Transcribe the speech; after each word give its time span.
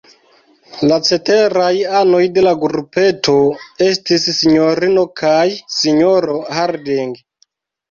La 0.91 0.95
ceteraj 1.09 1.69
anoj 1.99 2.21
de 2.37 2.45
la 2.47 2.55
grupeto 2.63 3.37
estis 3.89 4.27
sinjorino 4.39 5.07
kaj 5.23 5.47
sinjoro 5.79 6.43
Harding. 6.59 7.17